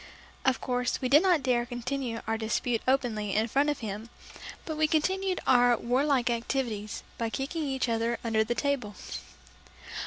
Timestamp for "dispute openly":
2.35-3.35